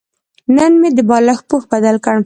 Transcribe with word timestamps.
نن 0.55 0.71
مې 0.81 0.89
د 0.97 0.99
بالښت 1.09 1.43
پوښ 1.49 1.63
بدل 1.73 1.95
کړ. 2.05 2.15